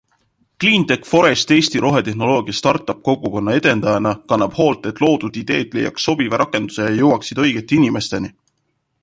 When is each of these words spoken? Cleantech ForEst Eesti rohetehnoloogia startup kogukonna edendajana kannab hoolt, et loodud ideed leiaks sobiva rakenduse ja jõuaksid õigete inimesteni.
Cleantech 0.63 1.01
ForEst 1.09 1.51
Eesti 1.55 1.81
rohetehnoloogia 1.83 2.55
startup 2.59 3.03
kogukonna 3.09 3.55
edendajana 3.59 4.15
kannab 4.33 4.57
hoolt, 4.61 4.89
et 4.93 5.03
loodud 5.05 5.39
ideed 5.43 5.79
leiaks 5.81 6.09
sobiva 6.11 6.41
rakenduse 6.45 6.89
ja 6.91 6.99
jõuaksid 7.03 7.45
õigete 7.47 7.81
inimesteni. 7.81 8.35